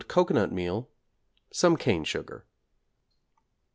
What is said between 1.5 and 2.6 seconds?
some cane sugar.